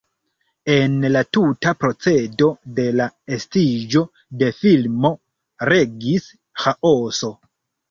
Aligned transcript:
En 0.75 0.93
la 1.15 1.19
tuta 1.37 1.73
procedo 1.85 2.47
de 2.79 2.87
la 3.01 3.07
estiĝo 3.37 4.03
de 4.41 4.51
filmo 4.63 5.15
regis 5.75 6.29
ĥaoso. 6.65 7.33